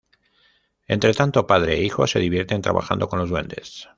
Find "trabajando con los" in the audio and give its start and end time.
2.63-3.29